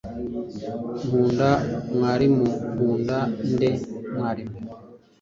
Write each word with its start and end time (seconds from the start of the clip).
Nkunda 1.05 1.49
mwarimu. 1.95 2.47
Nkunda 2.73 3.17
nde? 3.51 3.69
Mwarimu 4.15 4.57